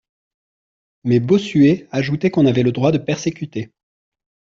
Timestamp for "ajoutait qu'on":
1.91-2.47